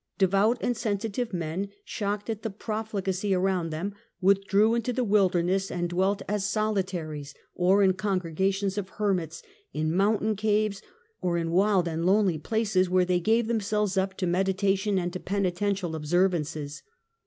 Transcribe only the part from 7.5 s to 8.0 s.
or in